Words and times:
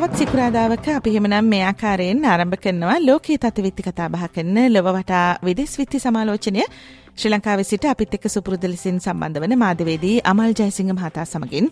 තවත් 0.00 0.18
සිකුරාදාවක 0.18 0.86
අපි 0.90 1.10
එහෙමනම් 1.10 1.48
මේ 1.52 1.64
ආකාරයෙන් 1.70 2.20
ආරම්භ 2.24 2.60
කරනවා 2.64 2.94
ලෝකයේ 3.08 3.40
තත්ත්වවිත්ති 3.42 3.84
කතා 3.86 4.06
බහ 4.08 4.28
කරන 4.34 4.58
ලොව 4.74 4.86
වටා 4.96 5.26
විදෙස් 5.46 5.72
විත්ති 5.80 5.98
සමාලෝචනය. 5.98 6.62
ශ්‍රී 7.18 7.32
ලංකාවේ 7.34 7.66
සිට 7.70 7.84
අපිත් 7.84 8.14
එක්ක 8.16 8.24
සුපුරුදු 8.34 8.70
ලෙසින් 8.72 9.00
සම්බන්ධ 9.00 9.42
වන 9.42 9.54
මාධ්‍යවේදී 9.64 10.16
අමල් 10.32 10.56
ජයසිංහ 10.60 10.92
මහතා 10.94 11.26
සමගින් 11.32 11.68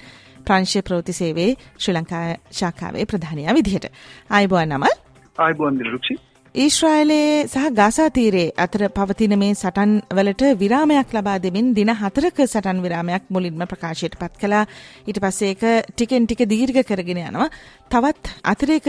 ප්‍රංශීය 0.46 0.84
ප්‍රවෘත්ති 0.88 1.18
සේවයේ 1.20 1.56
ශ්‍රී 1.78 1.96
ලංකා 1.96 2.24
ශාඛාවේ 2.60 3.08
ප්‍රධානියා 3.12 3.56
විදිහට. 3.58 3.86
ආයුබෝවන් 4.30 4.76
අමල්. 4.78 4.94
ආයුබෝවන් 5.38 5.80
දිරුක්ෂි 5.80 6.20
ඊශ්‍රායලයේ 6.62 7.34
සහ 7.44 7.66
ගාසා 7.78 8.06
තීරයේ 8.14 8.54
අතර 8.62 8.82
පවතින 8.96 9.34
මේ 9.42 9.50
සටන් 9.52 9.90
වලට 10.18 10.48
විරාමයක් 10.62 11.12
ලබා 11.16 11.36
දෙමින් 11.44 11.68
දින 11.76 11.92
හතරක 12.00 12.38
සටන් 12.44 12.80
විරාමයක් 12.84 13.28
මුලින්ම 13.34 13.62
ප්‍රකාශයට 13.72 14.16
පත් 14.20 14.40
කළා. 14.42 14.64
ඊට 15.08 15.20
පස්සේ 15.24 15.50
ඒක 15.52 15.62
ටිකෙන් 15.90 16.26
ටික 16.26 16.42
දීර්ඝ 16.52 16.80
කරගෙන 16.88 17.20
යනවා. 17.22 17.46
තවත් 17.92 18.34
අතිරේක 18.44 18.86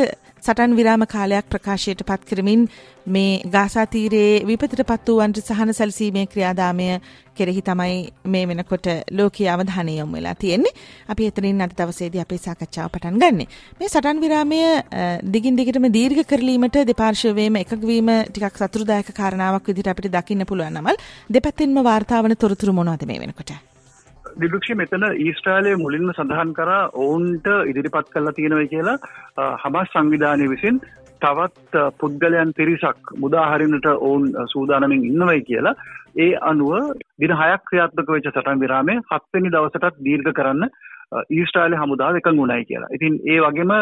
සටන් 0.49 0.71
විරාම 0.75 1.03
කාලයක් 1.07 1.45
ප්‍රකාශයට 1.47 2.01
පත් 2.03 2.25
කරමින් 2.25 2.61
මේ 3.07 3.41
ගාසා 3.47 3.85
තීරයේ 3.87 4.39
විපතට 4.43 4.81
පත් 4.81 5.07
වූවන්ට 5.09 5.41
සහන 5.43 5.73
සැලසීමේ 5.73 6.25
ක්‍රියාදාමය 6.25 6.87
කෙරෙහි 7.35 7.61
තමයි 7.61 7.99
මේ 8.25 8.47
වෙනකොට 8.47 8.89
ලෝකීය 9.11 9.49
අවධානය 9.49 9.93
යොමු 9.93 10.17
වෙලා 10.17 10.35
තියෙන්නේ. 10.35 10.73
අපි 11.07 11.27
එතනින් 11.27 11.61
අද 11.61 11.77
දවසේදී 11.77 12.21
අපේ 12.21 12.39
සාකච්ඡාව 12.39 12.89
පටන් 12.89 13.21
ගන්නෙ. 13.21 13.47
මේ 13.79 13.89
සටන් 13.89 14.21
විරාමය 14.21 14.61
දිගින් 15.31 15.55
දිගටම 15.55 15.89
දීර්ඝ 15.91 16.25
කරලීමට 16.25 16.81
දෙපාර්ශ්වයේම 16.91 17.61
එකඟ 17.63 17.85
වීම 17.85 18.13
ටිකක් 18.27 18.57
සතුටුදායක 18.57 19.13
කාරණාවක් 19.13 19.71
විදිහට 19.71 19.93
අපිට 19.93 20.11
දකින්න 20.11 20.45
පුළුවන් 20.45 20.77
නමල් 20.77 21.01
දෙපැත්තෙන්ම 21.29 21.83
වාර්තාවන 21.83 22.37
තොරතුරු 22.37 22.73
මොනවද 22.73 23.05
මේ 23.05 23.21
වෙනකොට? 23.21 23.68
දිදුක්ෂි 24.35 24.75
මෙතන 24.75 25.05
ඊස්ට්‍රාලය 25.17 25.75
මුලින්ම 25.77 26.09
සඳහන් 26.11 26.51
කරා 26.53 26.81
ඔවුන්ට 26.95 27.47
ඉදිරිපත් 27.65 28.09
කල්ලා 28.09 28.33
තියෙනව 28.33 28.61
කියලා 28.67 28.97
හමස් 29.57 29.93
සංවිධානය 29.93 30.49
විසින් 30.49 30.81
තවත් 31.21 31.85
පුද්ගලයන් 31.99 32.53
පිරිසක් 32.53 33.13
මුදාහරිනට 33.17 33.87
ඔවුන් 33.87 34.27
සූදානමින් 34.47 35.05
ඉන්නවයි 35.05 35.41
කියලා 35.43 35.75
ඒ 36.17 36.29
අනුව 36.43 36.93
දින 37.19 37.33
හයක් 37.33 37.65
ක්‍රියාත්මක 37.65 38.09
වෙච්ච 38.09 38.29
සටන් 38.31 38.61
විරාමය 38.61 38.95
හත්වෙනි 39.05 39.51
දවසටත් 39.51 39.99
දීර්ඝ 40.01 40.31
කරන්න 40.33 40.69
ඊස්ට්‍රාලය 41.31 41.75
හමුදාව 41.75 42.15
එකඟ 42.15 42.39
වුණයි 42.39 42.65
කියලා. 42.65 42.89
ඉතින් 42.91 43.19
ඒ 43.25 43.39
වගේම 43.41 43.73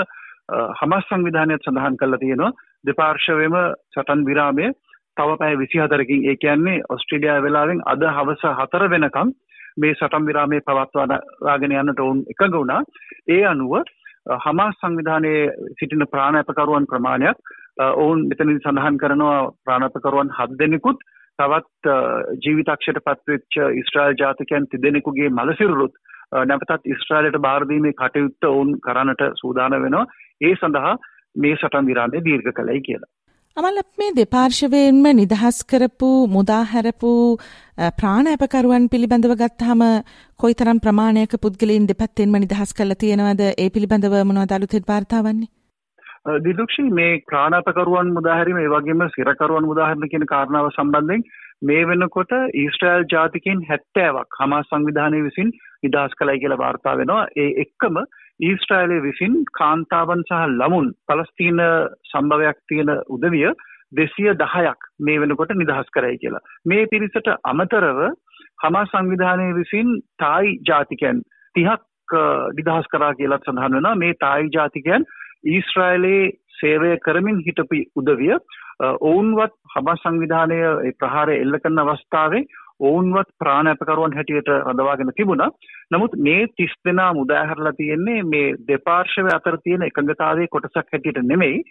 හමස් 0.76 1.08
සංවිධානයත් 1.08 1.64
සඳහන් 1.64 1.98
කරලා 1.98 2.20
තියෙනවා 2.20 2.54
දෙපාර්ශවයම 2.86 3.58
සටන් 3.94 4.26
විරාමය 4.26 4.72
තව 5.18 5.38
පැය 5.38 5.58
විසි 5.58 5.80
හතරකින් 5.80 6.26
ඒ 6.26 6.36
කියන්නේ 6.38 6.84
ඔස්ට්‍රේලියා 6.90 7.42
වෙලාවෙන් 7.42 7.84
අද 7.86 8.08
හවස 8.10 8.44
හතර 8.54 8.90
වෙනකම් 8.90 9.34
මේ 9.78 9.94
සටන් 9.94 10.26
විරාමයේ 10.26 10.64
පවත්වාගෙන 10.64 11.74
යන්නට 11.74 12.00
ඔවුන් 12.00 12.24
එකඟ 12.28 12.54
වුණා. 12.54 12.82
ඒ 13.28 13.44
අනුව 13.46 13.74
හමාස් 14.38 14.80
සංවිධානයේ 14.80 15.44
සිටින 15.74 16.06
ප්‍රාණාපකරුවන් 16.08 16.88
ප්‍රමාණයක් 16.88 17.54
ඔවුන් 17.96 18.26
මෙතනදී 18.28 18.60
සඳහන් 18.60 18.98
කරනවා 18.98 19.38
ප්‍රාණාපකරුවන් 19.64 20.34
හත් 20.34 20.60
දෙනෙකුත් 20.60 21.04
තවත් 21.40 21.96
ජීවිතක්ෂයට 22.44 23.02
පත්වෙච්ච 23.02 23.60
ඉස්ට්‍රායල් 23.74 24.16
ජාතිකයන් 24.16 24.68
තිදෙනෙකුගේ 24.68 25.30
මලසිරුරුත් 25.32 26.02
නැවතත් 26.46 26.88
ඉස්ට්‍රාලයට 26.88 27.42
බාරදීමේ 27.42 27.94
කටයුත්ත 27.96 28.44
ඔවුන් 28.46 28.74
කරන්නට 28.82 29.24
සූදාන 29.36 29.78
වෙනවා 29.82 30.06
ඒ 30.42 30.56
සඳහා 30.56 30.96
මේ 31.36 31.56
සටන් 31.56 31.86
විරාමය 31.86 32.24
දීර්ඝ 32.24 32.52
කළයි 32.54 32.82
කියලා. 32.82 33.12
අමල් 33.58 33.78
මේ 34.00 34.14
දෙපාර්ශවයෙන්ම 34.18 35.06
නිදහස් 35.20 35.60
කරපු 35.70 36.10
මුදාහැරපු 36.34 37.12
ප්‍රාණ 38.00 38.28
ඇපකරුවන් 38.32 38.84
පිළිබඳව 38.92 39.34
ගත්තාම 39.40 39.82
කොයිතරම් 40.40 40.82
ප්‍රමාණයක 40.84 41.34
පුද්ගලයන් 41.46 41.88
දෙපැත්තෙන්ම 41.92 42.38
නිදහස් 42.44 42.74
කරලා 42.80 43.00
තියෙනවද 43.04 43.42
ඒ 43.46 43.68
පිළිබඳව 43.70 44.18
මොනවද 44.32 44.54
අලුතෙන් 44.58 44.86
වාර්තා 44.92 45.24
වන්නේ? 45.28 45.50
දිදුක්ෂි 46.46 46.86
මේ 47.00 47.18
ප්‍රාණාපකරුවන් 47.32 48.14
මුදාහැරීම 48.20 48.62
ඒ 48.62 48.70
වගේම 48.76 49.02
සිරකරුවන් 49.10 49.70
මුදාහැරීම 49.72 50.14
කියන 50.14 50.30
කාරණාව 50.34 50.70
සම්බන්ධයෙන් 50.70 51.26
මේ 51.64 51.90
වෙනකොට 51.90 52.38
ඊස්ට්‍රායල් 52.62 53.10
ජාතිකයන් 53.16 53.66
70ක් 53.72 54.42
හමාස් 54.42 54.70
සංවිධානය 54.70 55.26
විසින් 55.26 55.52
නිදහස් 55.84 56.18
කළයි 56.22 56.44
කියලා 56.44 56.64
වාර්තා 56.66 56.98
වෙනවා. 57.02 57.26
ඒ 57.36 57.50
එක්කම 57.66 58.02
ඊස්ට්‍රායලය 58.40 59.00
විසින් 59.02 59.34
කාන්තාවන් 59.54 60.22
සහ 60.24 60.46
ළමුන් 60.52 60.94
පලස්තීන 61.08 61.62
සම්භවයක් 62.06 62.60
තියෙන 62.68 62.92
උදවිය 63.10 63.50
දෙසිය 63.92 64.34
දහයක් 64.36 64.88
මේ 65.00 65.20
වෙනකොට 65.20 65.54
නිදහස් 65.54 65.90
කරයි 65.92 66.18
කියලා. 66.18 66.46
මේ 66.66 66.86
පිරිසට 66.86 67.30
අමතරව 67.46 68.00
හමා 68.64 68.86
සංවිධානය 68.86 69.48
විසින් 69.56 69.90
තායි 70.18 70.58
ජාතිකයන් 70.64 71.22
තිහක් 71.56 72.16
නිදහස් 72.54 72.88
කරා 72.88 73.14
කියලත් 73.14 73.44
සඳහන් 73.44 73.74
වෙනවා 73.74 73.96
මේ 73.96 74.14
තායි 74.16 74.54
ජාතිකයන් 74.54 75.08
ඊස්ට්‍රායලයේ 75.48 76.32
සේවය 76.54 76.94
කරමින් 77.00 77.42
හිටපු 77.42 77.82
උදවිය 77.96 78.38
ඔවුන්වත් 79.02 79.54
හමා 79.76 79.98
සංවිධානය 79.98 80.60
ප්‍රහාරය 81.00 81.36
එල්ල 81.38 81.60
කරන 81.60 81.84
අවස්ථාවේ 81.86 82.46
ඔවුන්වත් 82.80 83.30
ප්‍රාණඇපකරුවන් 83.40 84.16
හැටියට 84.16 84.50
රඳවාගෙන 84.50 85.12
තිබුණා. 85.16 85.50
නමුත් 85.92 86.16
මේ 86.20 86.42
30 86.54 86.86
දෙනා 86.86 87.14
මුදාහැරලා 87.14 87.74
තියෙන්නේ 87.74 88.20
මේ 88.26 88.48
දෙපාර්ශවය 88.68 89.34
අතර 89.34 89.58
තියෙන 89.64 89.88
එකඟතාවයේ 89.88 90.48
කොටසක් 90.48 90.94
හැටියට 90.94 91.24
නෙමෙයි. 91.24 91.64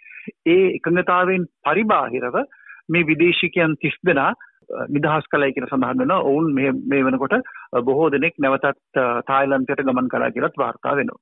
ඒ 0.47 0.65
එකඟතාවයෙන් 0.69 1.47
පරිබාහිරව 1.63 2.37
මේ 2.89 3.07
විදේශිකයන් 3.07 3.77
30 3.77 4.11
දෙනා 4.11 4.33
නිදහස් 4.89 5.31
කළයි 5.31 5.53
කියලා 5.53 5.71
සඳහන් 5.71 5.99
වෙනවා. 5.99 6.21
ඔවුන් 6.23 6.53
මේ 6.53 6.71
මේ 6.85 7.05
වෙනකොට 7.05 7.35
බොහෝ 7.83 8.11
දෙනෙක් 8.11 8.35
නැවතත් 8.39 9.01
තායිලන්තයට 9.27 9.83
ගමන් 9.83 10.09
කළා 10.09 10.31
කියලාත් 10.31 10.57
වාර්තා 10.57 10.95
වෙනවා. 10.95 11.21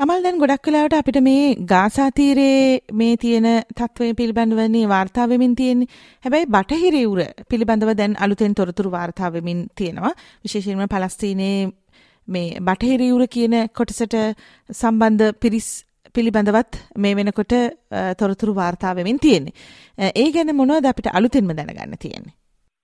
අමල් 0.00 0.22
දැන් 0.24 0.38
ගොඩක් 0.40 0.66
වෙලාවට 0.66 0.94
අපිට 0.96 1.18
මේ 1.26 1.42
ගාසා 1.72 2.06
තීරයේ 2.10 2.80
මේ 2.92 3.16
තියෙන 3.16 3.46
තත්ත්වය 3.70 4.08
පිළිබඳවනේ 4.18 4.88
වාර්තා 4.88 5.26
වෙමින් 5.28 5.54
තියෙන්නේ. 5.54 5.90
හැබැයි 6.24 6.48
බටහිර 6.48 6.96
යුර 6.96 7.20
පිළිබඳව 7.50 7.92
දැන් 7.94 8.16
අලුතෙන් 8.18 8.54
තොරතුරු 8.54 8.90
වාර්තා 8.90 9.30
වෙමින් 9.32 9.60
තියෙනවා. 9.76 10.12
විශේෂයෙන්ම 10.44 10.82
පලස්තීනයේ 10.88 11.70
මේ 12.28 12.58
බටහිර 12.62 13.00
යුර 13.02 13.24
කියන 13.28 13.56
කොටසට 13.72 14.18
සම්බන්ධ 14.70 15.38
පිරිස් 15.40 15.70
පිළිබඳවත් 16.14 16.82
මේ 16.98 17.14
වෙනකොට 17.14 17.56
තොරතුරු 18.18 18.54
වාර්තා 18.54 18.96
වෙමින් 18.96 19.20
තියෙන්නේ. 19.20 19.54
ඒ 20.16 20.28
ගැන 20.32 20.56
මොනවද 20.56 20.86
අපිට 20.86 21.14
අලුතෙන්ම 21.14 21.54
දැනගන්න 21.54 21.98
තියෙන්නේ? 22.00 22.36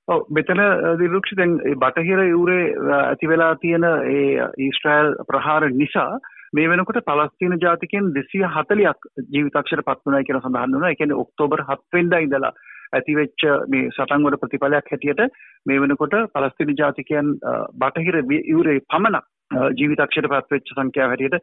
ඔව් 0.09 0.27
මෙතන 0.31 0.67
දිරුක්ෂ 0.99 1.37
දැන් 1.37 1.61
බටහිර 1.77 2.27
යුරේ 2.29 2.65
ඇති 3.03 3.27
වෙලා 3.29 3.55
තියෙන 3.63 3.93
ඒ 4.09 4.51
ඊශ්‍රායල් 4.63 5.17
ප්‍රහාර 5.27 5.73
නිසා 5.75 6.13
මේ 6.53 6.69
වෙනකොට 6.69 7.01
පලස්තීන 7.05 7.57
ජාතිකයන් 7.61 8.13
දෙසිය 8.15 8.45
හතලයක් 8.47 9.09
ජීවිතක්ෂර 9.29 9.83
පත් 9.83 10.01
වනයි 10.07 10.25
කියන 10.25 10.41
සඳහන් 10.41 10.77
වන 10.77 10.91
එකන 10.91 11.15
ඔක්තෝබර් 11.15 11.65
හත්වෙන්ඩ 11.65 12.17
ඉඳලා 12.19 12.53
ඇතිවෙච්ච 12.93 13.45
මේ 13.69 13.91
සටන්වල 13.91 14.39
ප්‍රතිඵලයක් 14.39 14.93
හැටියට 14.93 15.21
මේ 15.67 15.81
වෙනකොට 15.81 16.17
පලස්තින 16.33 16.73
ජාතිකයන් 16.75 17.35
බටහිර 17.77 18.21
යුරේ 18.47 18.81
පමණක් 18.87 19.27
ජීවිතක්ෂයට 19.75 20.31
පත්වෙච්ච 20.31 20.73
සංඛ්‍යාව 20.73 21.13
හැටියට 21.13 21.39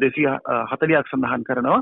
දෙසිය 0.00 0.28
හතලයක් 0.72 1.12
සඳහන් 1.12 1.44
කරනවා. 1.44 1.80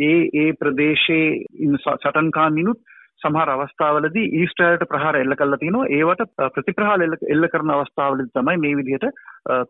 ඒ 0.00 0.20
ඒ 0.34 0.52
ප්‍රදේශයේ 0.54 1.70
සටන්කාමිනුත් 1.76 2.80
සමහර 3.24 3.50
අවස්ථාවලදී 3.50 4.24
ඊස්ටර්ට 4.38 4.84
ප්‍රහාර 4.88 5.18
එල්ල 5.18 5.34
කරලා 5.34 5.60
තිනවා 5.60 5.90
ඒවට 5.90 6.24
ප්‍රතිප්‍රහාර 6.50 7.04
එල්ල 7.04 7.46
කරන 7.48 7.72
අවස්ථාවලදී 7.74 8.32
තමයි 8.34 8.56
මේ 8.58 8.74
විදිහට 8.80 9.06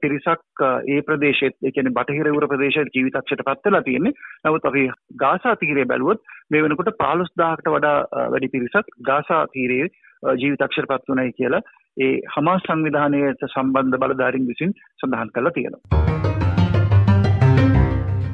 පිරිසක් 0.00 0.64
ඒ 0.88 1.00
ප්‍රදේශෙත් 1.02 1.56
ඒ 1.60 1.70
කියන්නේ 1.70 1.96
බටහිර 1.96 2.30
උර 2.32 2.48
ප්‍රදේශයේ 2.48 2.90
ජීවිතක්ෂයට 2.90 3.44
පත් 3.44 3.66
වෙලා 3.66 3.82
තියෙන්නේ. 3.82 4.14
නමුත් 4.44 4.64
අපි 4.64 4.84
ගාසා 5.18 5.54
තීරය 5.56 5.86
බැලුවොත් 5.86 6.34
මේ 6.50 6.62
වෙනකොට 6.62 6.92
15000කට 6.96 7.76
වඩා 7.76 8.26
වැඩි 8.32 8.52
පිරිසක් 8.54 8.92
ගාසා 9.04 9.42
තීරයේ 9.48 9.88
ජීවිතක්ෂයට 10.34 10.90
පත් 10.90 11.08
වුණයි 11.08 11.32
කියලා 11.34 11.62
ඒ 11.98 12.14
හමාස් 12.34 12.66
සංවිධානයට 12.66 13.46
සම්බන්ධ 13.48 14.02
බලධාරීන් 14.02 14.50
විසින් 14.50 14.76
සඳහන් 14.98 15.34
කරලා 15.34 15.52
තියෙනවා. 15.52 16.13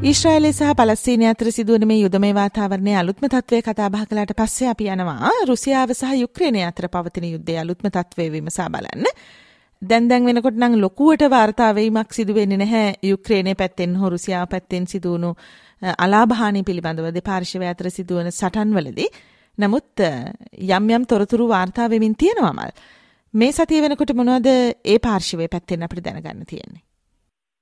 ඊශ්‍රායලය 0.01 0.51
සහ 0.51 0.69
පලස්තීනය 0.73 1.25
අතර 1.29 1.49
සිදුවන 1.53 1.83
මේ 1.85 1.99
යුද 1.99 2.15
මේ 2.17 2.33
වාතාවරණයේ 2.33 2.95
අලුත්ම 2.97 3.25
තත්ත්වය 3.25 3.59
කතා 3.61 3.89
බහ 3.89 4.07
කළාට 4.09 4.33
පස්සේ 4.33 4.71
අපි 4.71 4.87
යනවා 4.89 5.33
රුසියාව 5.45 5.93
සහ 5.93 6.15
යුක්‍රේනය 6.17 6.63
අතර 6.65 6.87
පවතින 6.89 7.27
යුද්ධයේ 7.27 7.59
අලුත්ම 7.61 7.89
තත්ත්වය 7.89 8.31
විමසා 8.33 8.71
බලන්න. 8.71 9.05
දැන් 9.83 10.09
දැන් 10.09 10.25
වෙනකොට 10.25 10.57
නම් 10.57 10.79
ලොකුවට 10.79 11.27
වාර්තා 11.29 11.71
වීමක් 11.75 12.17
සිදු 12.17 12.35
වෙන්නේ 12.35 12.61
නැහැ 12.63 12.97
යුක්‍රේනයේ 13.03 13.55
පැත්තෙන් 13.55 13.97
හෝ 13.97 14.11
රුසියාව 14.11 14.49
පැත්තෙන් 14.49 14.89
සිදුවුණු 14.89 15.35
අලාභහානි 15.99 16.65
පිළිබඳව 16.65 17.13
දෙපාර්ශ්වය 17.13 17.69
අතර 17.69 17.91
සිදුවන 17.91 18.33
සටන්වලදී. 18.33 19.09
නමුත් 19.59 20.07
යම් 20.71 20.91
යම් 20.91 21.05
තොරතුරු 21.07 21.49
වාර්තා 21.49 21.91
වෙමින් 21.91 22.17
තියෙනවාමල්. 22.17 22.73
මේ 23.35 23.53
සතිය 23.53 23.83
වෙනකොට 23.83 24.15
මොනවද 24.15 24.49
ඒ 24.85 24.99
පාර්ශවය 25.01 25.49
පැත්තෙන් 25.49 25.83
අපිට 25.83 26.05
දැනගන්න 26.05 26.47
තියෙන්නේ? 26.47 26.89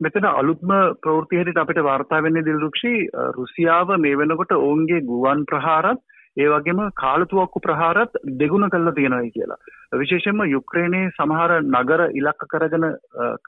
මෙතන 0.00 0.26
අලුත්ම 0.30 0.72
ප්‍රවෘත්ති 1.02 1.38
හැටියට 1.38 1.60
අපිට 1.60 1.80
වාර්තා 1.84 2.22
වෙන්නේ 2.22 2.44
දිල්රුක්ෂි 2.44 2.92
රුසියාව 3.36 3.88
මේ 3.98 4.18
වෙනකොට 4.20 4.52
ඔවුන්ගේ 4.56 5.00
ගුවන් 5.02 5.42
ප්‍රහාරත් 5.44 6.02
ඒ 6.36 6.46
වගේම 6.46 6.82
කාලතුවක්කු 6.94 7.62
ප්‍රහාරත් 7.62 8.20
දෙගුණ 8.36 8.68
කරලා 8.68 8.94
තියෙනවායි 8.94 9.32
කියලා. 9.32 9.58
විශේෂයෙන්ම 9.94 10.44
යුක්‍රේනයේ 10.46 11.10
සමහර 11.12 11.56
නගර 11.72 12.04
ඉලක්ක 12.12 12.46
කරගෙන 12.48 12.86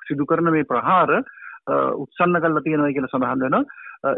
සිදු 0.03 0.27
කරන 0.27 0.51
මේ 0.51 0.67
ප්‍රහාර 0.67 1.15
උත්සන්න 1.99 2.43
කරලා 2.43 2.67
තියෙනවා 2.67 2.93
කියලා 2.93 3.13
සඳහන් 3.13 3.47
වෙනවා. 3.47 3.65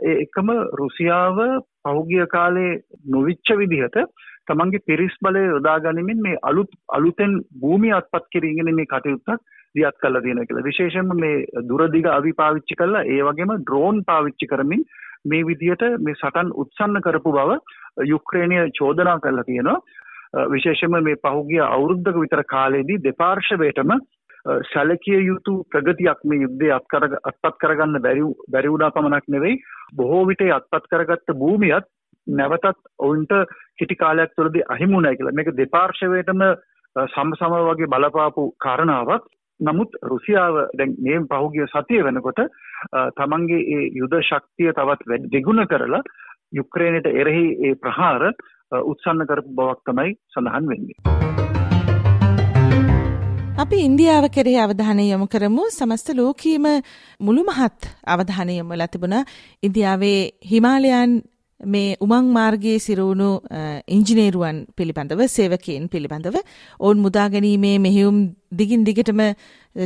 ඒ 0.02 0.16
එකම 0.18 0.52
රුසියාව 0.74 1.38
පහුගිය 1.84 2.26
කාලේ 2.28 2.74
නොවිච්ච 3.08 3.56
විදිහට 3.58 4.04
තමන්ගේ 4.48 4.86
පිරිස් 4.86 5.16
බලය 5.20 5.42
යොදා 5.46 5.80
ගනිමින් 5.80 6.22
මේ 6.22 6.42
අලුත් 6.44 6.78
අලුතෙන් 6.92 7.40
භූමිය 7.60 7.92
අත්පත් 7.94 8.30
කිරීගෙන 8.30 8.74
මේ 8.74 8.90
කටයුත්තක් 8.90 9.50
දියත් 9.74 9.96
කරලා 9.98 10.22
තියෙනවා 10.22 10.46
කියලා. 10.46 10.64
විශේෂයෙන්ම 10.64 11.14
මේ 11.16 11.64
දුරදිග 11.68 12.06
අවි 12.08 12.32
පාවිච්චි 12.34 12.74
කරලා 12.74 13.04
ඒ 13.06 13.22
වගේම 13.22 13.54
ඩ්‍රෝන් 13.58 14.04
පාවිච්චි 14.04 14.46
කරමින් 14.46 14.84
මේ 15.24 15.44
විදිහට 15.44 15.84
මේ 16.00 16.14
සටන් 16.14 16.54
උත්සන්න 16.56 17.02
කරපු 17.02 17.32
බව 17.32 17.58
යුක්‍රේනය 18.06 18.58
චෝදනා 18.72 19.18
කරලා 19.18 19.44
තියෙනවා. 19.44 19.78
විශේෂයෙන්ම 20.48 20.98
මේ 21.00 21.20
පහුගිය 21.24 21.62
අවුරුද්දක 21.66 22.16
විතර 22.16 22.44
කාලෙදී 22.46 23.02
දෙපාර්ශවයටම 23.04 23.96
සැලකිය 24.66 25.20
යුතු 25.22 25.56
ප්‍රගතියක් 25.70 26.22
මේ 26.24 26.42
යුද්ධය 26.42 26.70
අත්පත් 26.72 27.58
කරගන්න 27.58 28.02
බැරි 28.02 28.68
වුණා 28.68 28.90
පමණක් 28.90 29.28
නෙවෙයි 29.28 29.60
බොහෝ 29.94 30.22
විට 30.26 30.42
අත්පත් 30.50 30.88
කරගත්ත 30.90 31.34
භූමියත් 31.34 31.86
නැවතත් 32.26 32.80
ඔවුන්ට 33.00 33.32
කිටි 33.78 33.96
කාලයක් 33.96 34.34
තුළදී 34.36 34.66
අහිමි 34.68 34.94
වුණා 34.94 35.14
කියලා. 35.14 35.32
මේක 35.32 35.56
දෙපාර්ශවයටම 35.56 36.42
සමසම 36.96 37.54
වගේ 37.68 37.88
බලපාපු 37.88 38.42
කාරණාවක්. 38.58 39.24
නමුත් 39.62 39.96
රුසියාව 40.04 40.56
දැන් 40.78 40.94
මේ 41.00 41.20
පහුගිය 41.30 41.66
සතිය 41.68 42.02
වෙනකොට 42.04 42.40
තමන්ගේ 43.16 43.62
ඒ 43.74 43.84
යුද 43.94 44.14
ශක්තිය 44.22 44.72
තවත් 44.72 45.20
දෙගුණ 45.28 45.66
කරලා 45.66 46.02
යුක්‍රේනයට 46.52 47.06
එරෙහි 47.12 47.46
ඒ 47.62 47.74
ප්‍රහාර 47.76 48.24
උත්සන්න 48.84 49.26
කරපු 49.26 49.54
බවක් 49.54 49.80
තමයි 49.86 50.16
සඳහන් 50.28 50.68
වෙන්නේ. 50.68 50.98
අපි 53.58 53.78
ඉන්දියාව 53.80 54.26
කෙරෙහි 54.30 54.58
අවධානය 54.58 55.04
යොමු 55.04 55.26
කරමු 55.28 55.64
සමස්ත 55.70 56.08
ලෝකීම 56.14 56.66
මුළු 57.20 57.42
මහත් 57.44 57.90
අවධානය 58.06 58.56
යොමු 58.56 58.70
වෙලා 58.70 58.88
තිබුණා 58.88 59.24
ඉන්දියාවේ 59.62 60.20
හිමාලයන් 60.50 61.12
මේ 61.64 61.96
උමං 62.00 62.28
මාර්ගයේ 62.28 62.78
සිරුණු 62.78 63.40
ඉංජිනේරුවන් 63.88 64.56
පිළිබඳව 64.76 65.22
සේවකයන් 65.28 65.88
පිළිබඳව 65.88 66.36
ඔවුන් 66.80 66.98
මුදා 66.98 67.28
ගැනීමේ 67.28 67.78
මෙහෙයුම් 67.78 68.18
දිගින් 68.52 68.84
දිගටම 68.84 69.20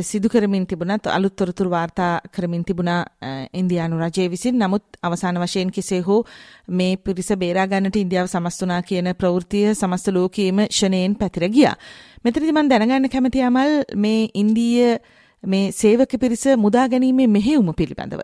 සිදු 0.01 0.29
කරමින් 0.29 0.65
තිබුණත් 0.65 1.07
අලුත් 1.07 1.35
තොරතුරු 1.35 1.69
වාර්තා 1.69 2.21
කරමින් 2.29 2.63
තිබුණා 2.63 3.05
ඉන්දියානු 3.53 3.99
රජය 3.99 4.27
විසින් 4.27 4.57
නමුත් 4.57 4.97
අවසාන 5.01 5.37
වශයෙන් 5.37 5.71
කෙසේ 5.71 6.01
හෝ 6.01 6.23
මේ 6.69 6.97
පිරිස 6.97 7.29
බේරා 7.35 7.67
ගන්නට 7.67 7.95
ඉන්දියාව 7.97 8.27
සමස්තුනා 8.27 8.81
කියන 8.81 9.13
ප්‍රවෘත්තිය 9.15 9.73
සමස්ත 9.73 10.07
ලෝකයේම 10.09 10.65
ෂණයෙන් 10.67 11.15
පැතිර 11.15 11.49
ගියා. 11.49 11.75
මෙතනදි 12.23 12.51
මම 12.51 12.69
දැනගන්න 12.69 13.09
කැමති 13.09 13.41
අමල් 13.41 13.83
මේ 13.95 14.29
ඉන්දීය 14.33 14.97
මේ 15.43 15.71
සේවක 15.71 16.17
පිරිස 16.19 16.45
මුදා 16.57 16.87
ගැනීමේ 16.87 17.27
මෙහෙයුම 17.27 17.71
පිළිබඳව. 17.73 18.21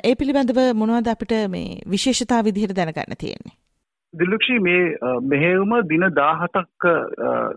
ඒ 0.00 0.14
පිළිබඳව 0.14 0.60
මොනවද 0.74 1.08
අපිට 1.08 1.34
මේ 1.50 1.80
විශේෂතා 1.90 2.44
විදිහට 2.44 2.76
දැනගන්න 2.76 3.18
තියෙන්නේ? 3.18 3.54
දිලුක්ෂි 4.14 4.58
මේ 4.60 4.96
මෙහෙයුම 5.24 5.74
දින 5.88 6.06
17ක් 6.12 6.94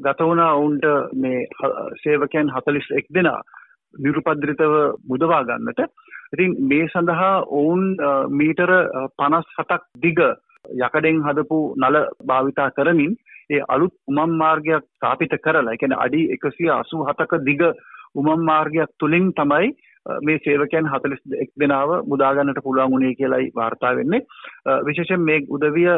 ගත 0.01 0.19
වුණා 0.22 0.51
ඔවුන්ට 0.56 0.86
මේ 1.16 1.48
සේවකයන් 2.04 2.51
41 2.51 3.13
දෙනා 3.13 3.42
නිරුපද්‍රිතව 3.94 4.75
මුදවා 5.07 5.44
ගන්නට. 5.44 5.80
ඉතින් 6.34 6.56
මේ 6.68 6.88
සඳහා 6.88 7.34
ඔවුන් 7.54 7.98
මීටර 8.31 8.72
57ක් 9.18 9.81
දිග 10.01 10.19
යකඩෙන් 10.80 11.24
හදපු 11.24 11.60
නල 11.78 11.98
භාවිතා 12.25 12.69
කරමින් 12.72 13.16
ඒ 13.50 13.62
අලුත් 13.68 13.94
උමම් 14.07 14.36
මාර්ගයක් 14.38 14.84
ස්ථාපිත 14.88 15.34
කරලා 15.44 15.74
ඒ 15.74 15.78
කියන්නේ 15.78 16.04
අඩි 16.06 16.22
187ක 16.36 17.40
දිග 17.46 17.63
උමම් 18.16 18.44
මාර්ගයක් 18.44 18.92
තුලින් 18.98 19.32
තමයි 19.34 19.72
මේ 20.22 20.40
සේවකයන් 20.40 20.88
41 20.88 21.50
දෙනාව 21.58 21.90
මුදා 22.06 22.34
ගන්නට 22.34 22.64
පුළුවන් 22.64 22.92
වුණේ 22.92 23.16
කියලායි 23.16 23.52
වාර්තා 23.54 23.96
වෙන්නේ. 23.96 24.26
විශේෂයෙන් 24.84 25.22
මේ 25.22 25.40
උදවිය 25.50 25.90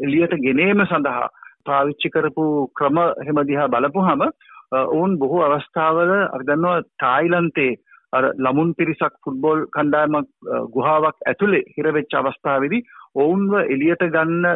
එළියට 0.00 0.34
ගෙනීම 0.38 0.84
සඳහා 0.84 1.28
පාවිච්චි 1.66 2.10
කරපු 2.10 2.46
ක්‍රම 2.74 2.98
හැම 3.18 3.42
දිහා 3.44 3.68
බලපුවහම 3.68 4.24
ඔවුන් 4.72 5.18
බොහෝ 5.18 5.44
අවස්ථාවල 5.44 6.12
අපි 6.16 6.44
දන්නවා 6.44 6.80
තායිලන්තේ 6.98 7.72
අර 8.12 8.24
ළමුන් 8.36 8.72
පිරිසක් 8.74 9.14
ෆුට්බෝල් 9.24 9.66
කණ්ඩායමක් 9.68 10.28
ගුහාවක් 10.70 11.18
ඇතුලේ 11.24 11.62
හිරවෙච්ච 11.74 12.16
අවස්ථාවේදී 12.16 12.86
ඔවුන්ව 13.16 13.54
එළියට 13.64 14.04
ගන්න 14.08 14.46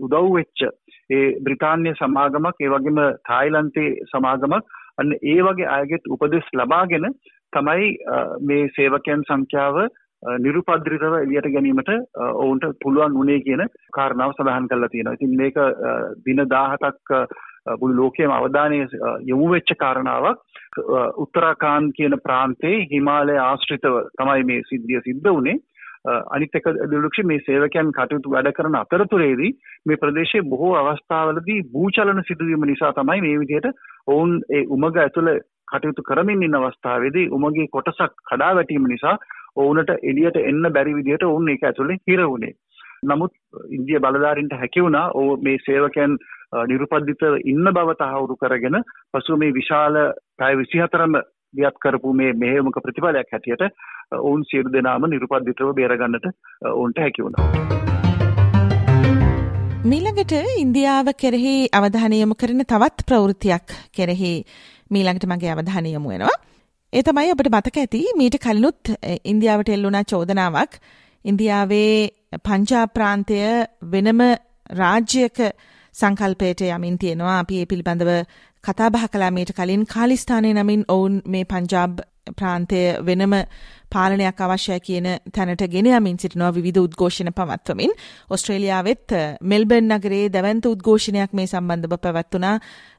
උදව් 0.00 0.28
වෙච්ච 0.32 0.62
ඒ 1.10 1.24
බ්‍රිතාන්‍ය 1.40 1.94
සමාගමක් 1.94 2.56
ඒ 2.58 2.70
වගේම 2.70 3.00
තායිලන්තේ 3.24 3.90
සමාගමක් 4.06 4.78
අන්න 4.98 5.12
ඒ 5.24 5.40
වගේ 5.40 5.70
අයගෙත් 5.70 6.08
උපදෙස් 6.08 6.48
ලබාගෙන 6.54 7.08
තමයි 7.52 7.90
මේ 8.42 8.70
සේවකයන් 8.76 9.24
සංඛ්‍යාව 9.24 9.82
නිරුපද්‍රිතව 10.38 11.14
එළියට 11.16 11.48
ගැනීමට 11.48 11.90
ඔවුන්ට 12.16 12.66
පුළුවන් 12.82 13.16
වුණේ 13.18 13.40
කියන 13.40 13.64
කාරණාව 13.92 14.34
සඳහන් 14.34 14.68
කරලා 14.68 14.88
තියෙනවා. 14.88 15.14
ඉතින් 15.14 15.36
මේක 15.36 15.56
දින 16.24 16.44
17ක් 16.46 17.26
මුළු 17.80 17.96
ලෝකයේම 17.96 18.30
අවධානය 18.30 18.78
යොමු 19.24 19.50
වෙච්ච 19.50 19.74
කාරණාවක් 19.78 20.38
උත්තරාකාන්ඩ් 21.16 21.92
කියන 21.96 22.16
ප්‍රාන්තයේ 22.24 22.86
හිමාලය 22.92 23.36
ආශ්‍රිතව 23.38 23.98
තමයි 24.18 24.44
මේ 24.44 24.62
සිද්ධිය 24.70 25.02
සිද්ධ 25.04 25.28
වුණේ. 25.28 25.58
අනිත් 26.04 26.54
එක 26.54 26.66
දිලුක්ෂි 26.86 27.22
මේ 27.24 27.40
සේවකයන් 27.40 27.92
කටයුතු 27.92 28.30
වැඩ 28.30 28.50
කරන 28.52 28.76
අතරතුරේදී 28.76 29.52
මේ 29.86 29.96
ප්‍රදේශයේ 29.96 30.46
බොහෝ 30.46 30.74
අවස්ථාවලදී 30.76 31.60
භූචලන 31.68 32.22
සිදුවීම 32.22 32.66
නිසා 32.66 32.92
තමයි 32.92 33.20
මේ 33.20 33.38
විදිහට 33.38 33.70
ඔවුන් 34.08 34.34
ඒ 34.50 34.64
උමග 34.68 34.98
ඇතුළ 34.98 35.30
කටයුතු 35.68 36.02
කරමින් 36.02 36.42
ඉන්න 36.42 36.58
අවස්ථාවේදී 36.60 37.30
උමගේ 37.30 37.68
කොටසක් 37.68 38.18
කඩා 38.24 38.52
වැටීම 38.54 38.88
නිසා 38.88 39.16
ඔවුනට 39.56 39.94
එළියට 40.02 40.38
එන්න 40.42 40.68
බැරි 40.70 40.94
විදිහට 40.94 41.24
ඔවුන් 41.24 41.48
ඒක 41.48 41.64
ඇතුලේ 41.64 41.98
හිර 42.02 42.22
වුණේ. 42.24 42.54
නමුත් 43.04 43.32
ඉන්දිය 43.70 44.00
බලධාරීන්ට 44.00 44.54
හැකි 44.54 44.82
වුණා 44.82 45.06
ඕ 45.12 45.36
මේ 45.38 45.58
සේවකයන් 45.60 46.18
නිරුපද්දිත 46.64 47.22
ඉන්න 47.44 47.70
බව 47.70 47.94
තහවුරු 47.96 48.36
කරගෙන 48.36 48.82
පසුව 49.12 49.38
මේ 49.38 49.52
විශාල 49.52 49.98
පැය 50.38 50.54
24ම 50.56 51.16
දියත් 51.54 51.76
කරපු 51.84 52.12
මේ 52.14 52.32
මෙහෙයුමක 52.34 52.76
ප්‍රතිඵලයක් 52.84 53.32
හැටියට 53.32 53.64
ඔවුන් 54.18 54.44
සියලු 54.50 54.72
දෙනාම 54.72 55.06
නිරුපද්දිතව 55.06 55.72
බේරගන්නට 55.78 56.28
ඔවුන්ට 56.70 57.00
හැකි 57.04 57.24
වුණා. 57.24 57.48
මීළඟට 59.84 60.32
ඉන්දියාව 60.58 61.12
කෙරෙහි 61.16 61.54
අවධානය 61.72 62.20
යොමු 62.20 62.38
කරන 62.42 62.64
තවත් 62.64 63.06
ප්‍රවෘත්තියක් 63.08 63.76
කෙරෙහි 63.92 64.32
මීළඟට 64.90 65.26
මගේ 65.26 65.52
අවධානය 65.54 65.92
යොමු 65.92 66.14
වෙනවා. 66.14 66.36
ඒ 66.92 67.02
තමයි 67.02 67.34
ඔබට 67.34 67.50
මතක 67.50 67.76
ඇති 67.78 68.00
මීට 68.16 68.38
කලිනුත් 68.38 68.92
ඉන්දියාවට 69.24 69.74
එල්ලුණා 69.76 70.04
චෝදනාවක් 70.04 70.80
ඉන්දියාවේ 71.24 71.92
පංජාබ් 72.46 72.94
ප්‍රාන්තය 72.96 73.38
වෙනම 73.92 74.22
රාජ්‍යක 74.80 75.38
සංකල්පයට 75.94 76.62
යමින් 76.68 76.98
තියෙනවා 76.98 77.38
අපි 77.38 77.60
ඒ 77.60 77.66
පිළිබඳව 77.66 78.10
කතා 78.64 78.90
බහ 78.90 79.06
කළා. 79.12 79.30
මීට 79.30 79.52
කලින් 79.52 79.84
කාලිස්ථානය 79.86 80.50
නමින් 80.54 80.82
ඔවුන් 80.88 81.14
මේ 81.26 81.44
පංජාබ් 81.44 82.00
ප්‍රාන්තය 82.38 82.80
වෙනම 83.06 83.34
පාලනයක් 83.92 84.40
අවශ්‍යයි 84.40 84.80
කියන 84.86 85.06
තැනට 85.34 85.64
ගෙන 85.72 85.88
යමින් 85.88 86.18
සිටිනවා 86.18 86.52
විවිධ 86.56 86.80
උද්ඝෝෂණ 86.84 87.32
පවත්වමින්. 87.38 87.92
ඔස්ට්‍රේලියාවෙත් 88.30 89.14
මෙල්බර්න් 89.42 89.90
නගරයේ 89.96 90.30
දැවන්ත 90.36 90.68
උද්ඝෝෂණයක් 90.72 91.32
මේ 91.32 91.46
සම්බන්ධව 91.46 91.98
පැවැත්වුණා. 92.04 92.56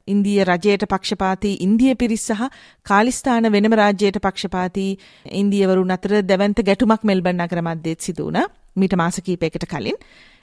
ඉන්දිය 0.07 0.43
රජයට 0.43 0.83
පක්ෂපාතී 0.93 1.55
ඉන්දිය 1.65 1.95
පිරිස් 1.95 2.27
සහ 2.27 2.43
කාලිස්ථාන 2.89 3.51
වෙනම 3.55 3.77
රාජ්‍යයට 3.81 4.19
පක්ෂපාතී 4.25 4.91
ඉන්දියවරුන් 5.41 5.95
අතර 5.95 6.19
දැවන්ත 6.23 6.59
ගැටුමක් 6.67 7.07
මෙල්බර්න් 7.11 7.41
නගර 7.41 7.61
මැද්දේත් 7.61 8.01
සිදු 8.01 8.27
වුණා. 8.27 8.51
මීට 8.75 8.95
මාස 8.95 9.21
කිහිපයකට 9.25 9.65
කලින්. 9.71 9.97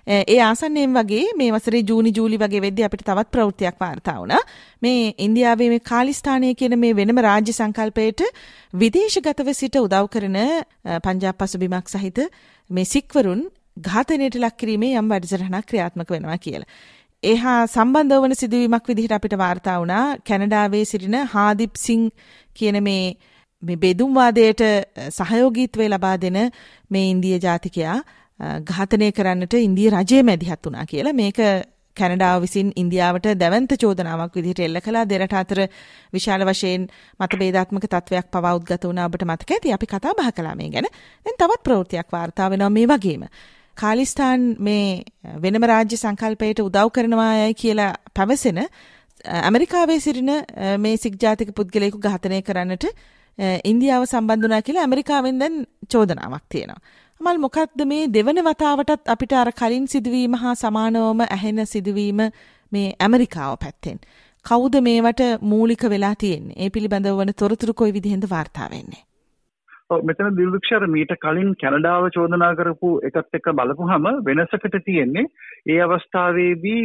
ඒ 0.06 0.38
ආසන්නයෙන් 0.40 0.94
වගේ 0.94 1.24
මේ 1.36 1.50
වසරේ 1.52 1.82
ජූනි 1.82 2.12
ජූලි 2.12 2.38
වගේ 2.38 2.60
වෙද්දී 2.60 2.84
අපිට 2.84 3.04
තවත් 3.04 3.30
ප්‍රවෘත්තියක් 3.30 3.76
වාර්තා 3.76 4.16
වුණා. 4.18 4.42
මේ 4.82 5.14
ඉන්දියාවේ 5.18 5.68
මේ 5.68 5.80
කාලිස්ථානය 5.82 6.54
කියන 6.54 6.78
මේ 6.78 6.96
වෙනම 6.96 7.20
රාජ්‍ය 7.20 7.52
සංකල්පයට 7.52 8.22
විදේශගතව 8.74 9.52
සිට 9.52 9.76
උදව් 9.76 10.08
කරන 10.08 10.38
පංජාබ් 11.00 11.36
පසුබිමක් 11.36 11.88
සහිත 11.88 12.20
මේ 12.70 12.84
සික්වරුන් 12.86 13.42
ඝාතනයට 13.80 14.36
ලක් 14.36 14.56
කිරීමේ 14.56 14.96
යම් 14.96 15.08
වැඩසටහනක් 15.08 15.66
ක්‍රියාත්මක 15.66 16.10
වෙනවා 16.10 16.38
කියලා. 16.38 16.70
එහා 17.22 17.66
සම්බන්ධ 17.66 18.20
වන 18.22 18.34
සිදුවීමක් 18.34 18.86
විදිහට 18.86 19.12
අපිට 19.12 19.34
වාර්තා 19.36 19.80
වුණා 19.80 20.04
කැනඩාවේ 20.24 20.84
සිටින 20.84 21.16
හාදිප් 21.26 21.76
සිං 21.76 22.06
කියන 22.56 22.82
මේ 22.82 23.04
මේ 23.62 23.76
බෙදුම්වාදයට 23.76 24.62
සහයෝගීත්වය 25.10 25.88
ලබා 25.88 26.16
දෙන 26.16 26.38
මේ 26.90 27.04
ඉන්දිය 27.10 27.36
ජාතිකයා 27.38 27.96
ඝාතනය 28.40 29.12
කරන්නට 29.12 29.54
ඉන්දිය 29.58 29.90
රජය 29.90 30.22
මැදිහත් 30.22 30.66
වුණා 30.66 30.86
කියලා 30.86 31.12
මේක 31.14 31.38
කැනඩාව 31.96 32.42
විසින් 32.42 32.72
ඉන්දියාවට 32.76 33.26
දැවන්ත 33.34 33.72
චෝදනාවක් 33.76 34.34
විදිහට 34.34 34.60
එල්ල 34.60 34.80
කළා 34.80 35.04
දෙරට 35.04 35.34
අතර 35.34 35.60
විශාල 36.12 36.44
වශයෙන් 36.44 36.86
මතභේදාත්මක 37.20 37.86
තත්වයක් 37.86 38.30
පවා 38.30 38.54
උද්ගත 38.54 38.84
වුණා 38.84 39.06
ඔබට 39.06 39.24
මතක 39.24 39.50
ඇති 39.50 39.72
අපි 39.72 39.86
කතා 39.86 40.14
බහ 40.14 40.30
කළා 40.32 40.54
මේ 40.54 40.70
ගැන. 40.70 40.88
දැන් 41.26 41.36
තවත් 41.36 41.62
ප්‍රවෘත්තියක් 41.62 42.08
වාර්තා 42.10 42.50
වෙනවා 42.50 42.70
මේ 42.70 42.86
වගේම. 42.86 43.26
කාලිස්ථාන් 43.76 44.40
මේ 44.58 45.04
වෙනම 45.42 45.64
රාජ්‍ය 45.64 45.96
සංකල්පයට 45.96 46.60
උදව් 46.60 46.90
කරනවායයි 46.90 47.54
කියලා 47.54 47.92
පැවසෙන 48.14 48.60
ඇමරිකාවේ 49.40 50.00
සිටින 50.00 50.32
මේ 50.78 50.96
සික් 50.96 51.20
ජාතික 51.22 51.54
පුද්ගලයෙකු 51.54 51.98
ඝාතනය 51.98 52.42
කරන්නට 52.42 52.86
ඉන්දියාව 53.64 54.04
සම්බන්ධ 54.04 54.42
වුණා 54.42 54.62
කියලා 54.62 54.82
ඇමරිකාවෙන් 54.82 55.38
දැන් 55.38 55.56
චෝදනාවක් 55.92 56.44
තියෙනවා. 56.48 56.80
මල් 57.20 57.38
මොකක්ද 57.38 57.82
මේ 57.84 58.04
දෙවන 58.08 58.38
වතාවටත් 58.44 59.10
අපිට 59.14 59.32
අර 59.34 59.48
කලින් 59.52 59.86
සිදුවීම 59.86 60.34
හා 60.34 60.52
සමානවම 60.54 61.18
ඇහෙන 61.24 61.60
සිදුවීම 61.66 62.20
මේ 62.72 62.86
ඇමරිකාව 62.98 63.56
පැත්තෙන්. 63.60 63.98
කවුද 64.46 64.78
මේවට 64.80 65.20
මූලික 65.42 65.84
වෙලා 65.84 66.14
තියෙන්නේ? 66.16 66.56
ඒ 66.58 66.70
පිළිබඳව 66.70 67.18
වන 67.18 67.32
තොරතුරු 67.34 67.74
කොයි 67.74 67.92
විදිහෙන්ද 67.92 68.24
වාර්තා 68.26 68.70
වෙන්නේ? 68.70 69.02
ඔව් 69.90 70.00
මෙතන 70.02 70.32
දිල්වික්ෂර 70.38 70.86
මීට 70.88 71.12
කලින් 71.18 71.52
කැනඩාව 71.56 72.08
චෝදනා 72.10 72.50
කරපු 72.54 72.94
එකත් 73.02 73.38
එක්ක 73.38 73.52
බලපුවහම 73.52 74.08
වෙනසකට 74.24 74.80
තියෙන්නේ 74.80 75.26
ඒ 75.68 75.78
අවස්ථාවේදී 75.82 76.84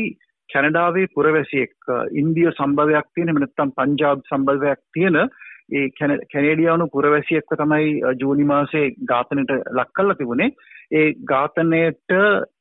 කැනඩාවේ 0.50 1.08
පුරවැසියෙක් 1.16 1.94
ඉන්දිය 2.16 2.52
සම්භවයක් 2.52 3.08
තියෙන 3.10 3.30
එහෙම 3.30 3.42
නැත්නම් 3.42 3.74
පංජාබ් 3.74 4.28
සම්භවයක් 4.28 4.84
තියෙන 4.94 5.22
ඒ 5.70 5.86
කැනේඩියානු 5.98 6.88
පුරවැසියෙක්ව 6.88 7.56
තමයි 7.56 8.16
ජූනි 8.20 8.46
මාසේ 8.46 8.86
ඝාතනයට 9.12 9.54
ලක් 9.72 9.90
කරලා 9.92 10.18
තිබුණේ. 10.20 10.50
ඒ 10.92 11.08
ඝාතනයට 11.26 12.16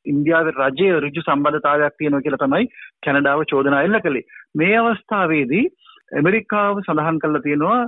ඉන්දියාවේ 0.07 0.55
රජයේ 0.61 1.01
ඍජු 1.01 1.25
සම්බන්ධතාවයක් 1.25 1.99
තියෙනවා 1.99 2.21
කියලා 2.21 2.45
තමයි 2.45 2.71
කැනඩාව 3.03 3.45
චෝදනා 3.47 3.83
එල්ල 3.83 4.01
කළේ. 4.01 4.29
මේ 4.55 4.77
අවස්ථාවේදී 4.77 5.65
ඇමරිකාව 6.13 6.81
සඳහන් 6.81 7.21
කරලා 7.21 7.43
තියෙනවා 7.43 7.81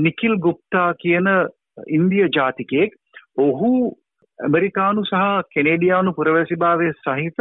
නිකිල් 0.00 0.36
ගුප්තා 0.38 0.90
කියන 0.96 1.32
ඉන්දිය 1.90 2.28
ජාතිකයෙක් 2.30 3.00
ඔහු 3.38 3.72
ඇමරිකානු 4.38 5.04
සහ 5.04 5.24
කෙනේඩියානු 5.54 6.12
පුරවැසිභාවය 6.12 6.92
සහිත 6.98 7.38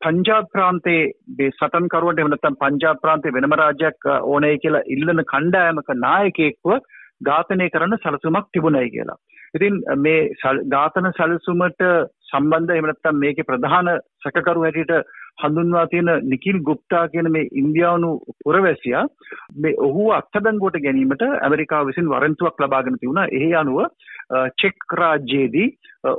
පංජාබ් 0.00 0.50
ප්‍රාන්තයේ 0.52 1.04
මේ 1.36 1.52
සටන්කරුවට 1.52 2.20
එහෙම 2.20 2.32
නැත්නම් 2.32 2.58
පංජාබ් 2.60 3.00
ප්‍රාන්තයේ 3.02 3.36
වෙනම 3.36 3.56
රාජ්‍යයක් 3.60 4.10
ඕනයි 4.24 4.58
කියලා 4.58 4.88
ඉල්ලන 4.88 5.22
කණ්ඩායමක 5.24 5.90
නායකයෙක්ව 5.98 6.74
ඝාතනය 7.22 7.68
කරන්න 7.68 7.98
සැලසුමක් 7.98 8.50
තිබුණයි 8.52 8.90
කියලා. 8.90 9.18
ඉතින් 9.54 9.76
මේ 9.98 10.20
ඝාතන 10.68 11.08
සැලසුමට 11.18 11.86
සම්බන්ධ 12.28 12.74
එහෙම 12.74 12.88
නැත්නම් 12.90 13.22
මේකේ 13.22 13.48
ප්‍රධාන 13.50 13.90
සැකකරු 14.22 14.66
හැටියට 14.66 14.94
හඳුන්වා 15.42 15.86
තියෙන 15.86 16.10
නිකිල් 16.24 16.58
ගුප්තා 16.60 17.04
කියන 17.08 17.30
මේ 17.32 17.50
ඉන්දියානු 17.54 18.10
පුරවැසියා 18.44 19.04
මේ 19.56 19.74
ඔහු 19.80 20.06
අත්අඩංගුවට 20.12 20.80
ගැනීමට 20.80 21.26
ඇමරිකාව 21.26 21.90
විසින් 21.90 22.12
වරන්තුවක් 22.12 22.64
ලබාගෙන 22.64 23.00
තිබුණා. 23.00 23.28
එහි 23.32 23.50
අනුව 23.54 23.78
චෙක් 24.60 24.98
රාජ්‍යයේදී 25.00 25.68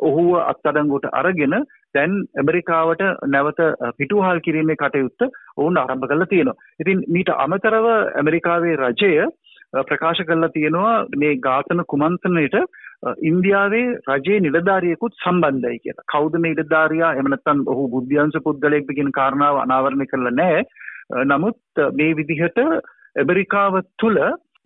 ඔහුව 0.02 0.32
අත්අඩංගුවට 0.44 1.14
අරගෙන 1.14 1.56
දැන් 1.96 2.14
ඇමරිකාවට 2.36 3.04
නැවත 3.28 3.60
පිටුහල් 3.98 4.40
කිරීමේ 4.40 4.76
කටයුත්ත 4.76 5.28
ඔවුන් 5.58 5.78
ආරම්භ 5.78 6.08
කරලා 6.08 6.26
තියෙනවා. 6.26 6.58
ඉතින් 6.80 7.04
මීට 7.10 7.32
අමතරව 7.38 7.88
ඇමරිකාවේ 7.92 8.76
රජය 8.78 9.14
ප්‍රකාශ 9.84 10.22
කරලා 10.24 10.50
තියෙනවා 10.50 10.96
මේ 11.18 11.34
ඝාතන 11.38 11.86
කුමන්ත්‍රණයට 11.88 12.58
ඉන්දියාවේ 13.22 13.86
රජයේ 14.10 14.40
නිලධාරියෙකුත් 14.40 15.22
සම්බන්ධයි 15.24 15.80
කියලා. 15.80 16.10
කවුද 16.14 16.36
මේ 16.40 16.54
නිලධාරියා? 16.54 17.14
එහෙම 17.14 17.30
නැත්නම් 17.30 17.64
ඔහු 17.68 17.88
බුද්ධ්‍යංශ 17.90 18.44
පුද්ගලයෙක්ද 18.44 18.92
කියන 18.98 19.12
කාරණාව 19.12 19.64
අනාවරණය 19.64 20.06
කරලා 20.06 20.34
නැහැ. 20.34 20.64
නමුත් 21.26 21.60
මේ 21.94 22.12
විදිහට 22.16 22.60
ඇමරිකාව 22.62 23.82
තුළ 24.00 24.20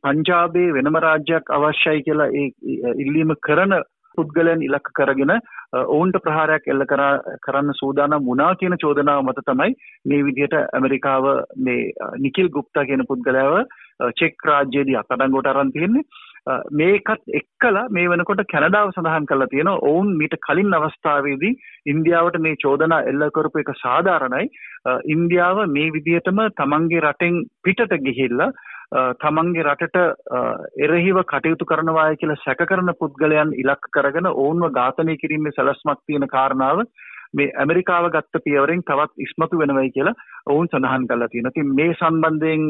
පංජාබේ 0.04 0.70
වෙනම 0.74 0.98
රාජ්‍යයක් 0.98 1.52
අවශ්‍යයි 1.52 2.06
කියලා 2.06 2.30
ඒ 2.34 2.48
ඉල්ලීම 2.98 3.34
කරන 3.48 3.76
පුද්ගලයන් 4.18 4.66
ඉලක්ක 4.68 4.92
කරගෙන 5.00 5.34
ඔවුන්ට 5.74 6.18
ප්‍රහාරයක් 6.26 6.68
එල්ල 6.74 6.86
කරන්න 7.46 7.78
සූදානම් 7.82 8.28
වුණා 8.30 8.56
කියන 8.56 8.78
චෝදනාව 8.84 9.22
මත 9.26 9.46
තමයි 9.46 9.78
මේ 10.06 10.26
විදිහට 10.28 10.58
ඇමරිකාව 10.60 11.30
මේ 11.68 12.10
නිකිල් 12.26 12.50
ගුප්තා 12.58 12.88
කියන 12.90 13.08
පුද්ගලයාව 13.12 13.56
චෙක් 14.20 14.50
රාජ්‍යයේදී 14.50 15.00
අත්අඩංගුවට 15.02 15.52
අරන් 15.54 15.72
තියෙන්නේ. 15.72 16.06
මේකත් 16.72 17.36
එක්කලා 17.40 17.86
මේ 17.96 18.10
වෙනකොට 18.12 18.42
කැනඩාව 18.54 18.92
සඳහන් 18.92 19.28
කරලා 19.30 19.52
තියෙනවා. 19.52 19.84
ඔවුන් 19.90 20.10
මීට 20.20 20.36
කලින් 20.48 20.74
අවස්ථාවේදී 20.74 21.54
ඉන්දියාවට 21.94 22.42
මේ 22.46 22.56
චෝදනා 22.64 23.02
එල්ල 23.12 23.24
කරපු 23.36 23.64
එක 23.64 23.72
සාධාරණයි. 23.84 24.50
ඉන්දියාව 25.16 25.64
මේ 25.76 25.94
විදිහටම 25.96 26.42
තමන්ගේ 26.60 27.04
රටෙන් 27.06 27.42
පිටට 27.64 27.98
ගිහිල්ලා 28.08 28.52
තමන්ගේ 28.92 29.64
රටට 29.64 29.98
එරෙහිව 30.80 31.22
කටයුතු 31.26 31.66
කරනවාය 31.66 32.18
කියලා 32.18 32.42
සැක 32.42 32.64
කරන 32.66 32.92
පුද්ගලයන් 33.00 33.54
ඉලක්ක 33.56 33.88
කරගෙන 33.92 34.28
ඔවුන්ව 34.28 34.68
ඝාතනය 34.72 35.16
කිරීමේ 35.18 35.56
සැලැස්මක් 35.56 36.02
තියෙන 36.02 36.28
කාරණාව 36.28 36.84
මේ 37.34 37.54
ඇමරිකාව 37.56 38.10
ගත්ත 38.12 38.44
පියවරෙන් 38.44 38.84
තවත් 38.84 39.26
ඉස්මතු 39.26 39.62
වෙනවයි 39.62 39.92
කියලා 39.92 40.16
ඔවුන් 40.46 40.68
සඳහන් 40.68 41.08
කරලා 41.08 41.30
තියෙනවා. 41.30 41.54
ඉතින් 41.54 41.74
මේ 41.74 41.94
සම්බන්ධයෙන් 41.94 42.64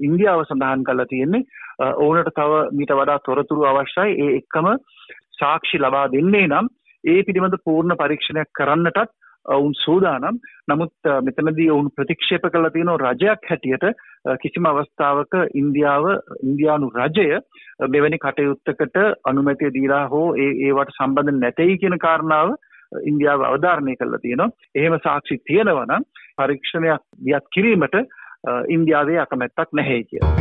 ඉන්දියාව 0.00 0.44
සඳහන් 0.44 0.84
කරලා 0.84 1.06
තියෙන්නේ 1.06 1.46
ඔවුන්ට 1.96 2.34
තව 2.34 2.60
මීට 2.72 2.94
වඩා 2.94 3.18
තොරතුරු 3.20 3.64
අවශ්‍යයි. 3.64 4.18
ඒ 4.18 4.36
එක්කම 4.36 4.66
සාක්ෂි 5.38 5.78
ලබා 5.78 6.06
දෙන්නේ 6.12 6.46
නම් 6.48 6.66
ඒ 7.04 7.22
පිළිබඳ 7.22 7.62
පූර්ණ 7.64 7.96
පරීක්ෂණයක් 7.96 8.50
කරන්නටත් 8.54 9.19
ඔවුන් 9.46 9.74
සූදානම් 9.74 10.38
නමුත් 10.68 11.10
මෙතනදී 11.22 11.70
ඔවුන් 11.70 11.90
ප්‍රතික්ෂේප 11.96 12.46
කළා 12.52 12.70
තියෙනවා 12.70 13.12
රජයක් 13.12 13.50
හැටියට 13.50 13.86
කිසිම 14.42 14.66
අවස්ථාවක 14.66 15.36
ඉන්දියාව 15.54 16.08
ඉන්දියානු 16.42 16.90
රජය 16.92 17.28
මෙවැනි 17.88 18.18
කටයුත්තකට 18.18 18.98
අනුමැතිය 19.24 19.74
දීලා 19.74 20.04
හෝ 20.08 20.26
ඒ 20.36 20.50
ඒවට 20.66 20.96
සම්බන්ධ 20.96 21.38
නැtei 21.38 21.78
කියන 21.78 21.98
කාරණාව 21.98 22.54
ඉන්දියාව 23.02 23.42
අවධාරණය 23.42 23.96
කරලා 23.96 24.18
තියෙනවා. 24.18 24.50
එහෙම 24.74 24.98
සාක්ෂි 25.04 25.42
තියෙනවා 25.46 25.86
නම් 25.86 26.04
පරීක්ෂණයක් 26.38 27.02
දියත් 27.24 27.50
කිරීමට 27.54 27.96
ඉන්දියාවේ 28.68 29.18
අකමැත්තක් 29.20 29.72
නැහැ 29.72 30.02
කියලා. 30.04 30.34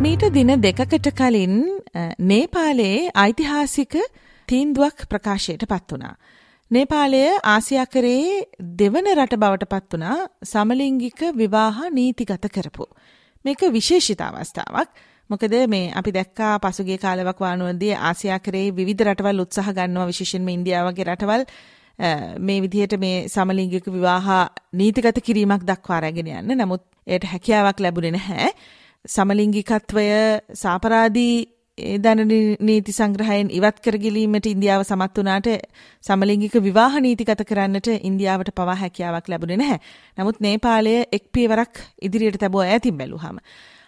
මීට 0.00 0.24
දින 0.34 0.54
දෙකකට 0.62 1.12
කලින් 1.12 1.54
නේපාලයේ 2.24 2.98
ඓතිහාසික 3.16 3.94
තීන්දුවක් 4.48 5.06
ප්‍රකාශයට 5.10 5.64
පත් 5.68 5.92
වුණා. 5.92 6.14
නේපාලය 6.70 7.20
ආසියාකරයේ 7.46 8.32
දෙවන 8.80 9.06
රට 9.12 9.36
බවට 9.36 9.68
පත් 9.68 9.92
වුණා 9.92 10.16
සමලිංගික 10.44 11.20
විවාහ 11.34 11.76
නීතිගත 11.90 12.44
කරපු. 12.56 12.86
මේක 13.44 13.62
විශේෂිත 13.72 14.20
අවස්ථාවක්. 14.20 14.90
මොකද 15.30 15.54
මේ 15.66 15.86
අපි 15.92 16.12
දැක්කා 16.12 16.52
පසුගිය 16.58 16.98
කාලයක් 16.98 17.40
වානුවදී 17.40 17.94
ආසියාකරයේ 18.02 18.68
විවිධ 18.72 19.02
රටවල් 19.04 19.40
උත්සාහ 19.40 19.68
ගන්නවා 19.70 20.06
විශේෂයෙන්ම 20.06 20.48
ඉන්දියාව 20.48 20.90
වගේ 20.90 21.08
රටවල් 21.08 21.44
මේ 22.40 22.60
විදිහට 22.60 22.98
මේ 22.98 23.16
සමලිංගික 23.28 23.88
විවාහ 23.88 24.28
නීතිගත 24.74 25.20
කිරීමක් 25.20 25.64
දක්වා 25.64 26.00
රැගෙන 26.00 26.32
යන්න. 26.32 26.56
නමුත් 26.56 26.84
එයට 27.06 27.24
හැකියාවක් 27.24 27.80
ලැබුණේ 27.80 28.12
නැහැ. 28.12 28.50
සමලිංගිකත්වය 29.04 30.08
සාපරාධී 30.54 31.36
ඒ 31.80 31.96
ධන 31.98 32.32
නීති 32.60 32.92
සංග්‍රහයෙන් 32.92 33.50
ඉවත් 33.50 33.78
කරගලීමට 33.84 34.46
ඉන්දියාව 34.46 34.82
සමත් 34.82 35.18
වනාට 35.18 35.48
සමලිංගික 36.04 36.54
විවාහ 36.60 37.00
නීතිගත 37.00 37.42
කරන්නට 37.44 37.88
ඉන්දියාවට 38.00 38.50
පවා 38.54 38.74
හැකියාවක් 38.74 39.28
ලැබුණේ 39.28 39.56
නැහැ. 39.56 39.80
නමුත් 40.18 40.40
නේපාලය 40.40 40.94
එක් 41.12 41.24
පියවරක් 41.32 41.82
ඉදිරියට 42.02 42.40
තැබුව 42.40 42.66
ඇතින් 42.66 42.98
බැලුහම. 42.98 43.38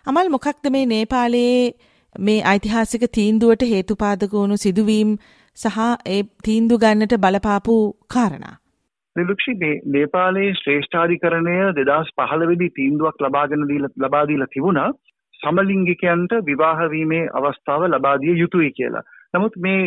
අමල් 0.06 0.28
මොකක්ද 0.28 0.70
මේ 0.70 0.87
නේපාලයේ 0.87 1.75
මේ 2.14 2.40
ඓතිහාසික 2.44 3.04
තීන්දුවට 3.12 3.66
හේතුපාදක 3.66 4.32
වුණු 4.32 4.56
සිදුවීම් 4.56 5.12
සහ 5.59 5.78
ඒ 6.06 6.23
තීන්දු 6.44 6.78
ගන්නට 6.78 7.14
බලපාපු 7.18 7.76
කාරණා. 8.09 8.56
නිලුක්ෂි 9.16 9.52
නේපාලයේ 9.88 10.50
ශ්‍රේෂ්ඨාධිකරණය 10.54 11.61
දෙදස් 11.78 12.11
පහළවෙදි 12.16 12.68
තීන්දුවක් 12.70 13.23
ලබාගෙන 13.23 13.64
ලබා 13.99 14.26
දීලා 14.28 14.52
තිබුණා 14.54 14.90
සමලිංගිකයන්ට 15.40 16.37
විවාහ 16.42 16.78
වීමේ 16.88 17.25
අවස්ථාව 17.32 17.88
ලබා 17.88 18.16
දිය 18.18 18.37
යුතුයි 18.37 18.70
කියලා. 18.73 19.04
නමුත් 19.35 19.56
මේ 19.59 19.82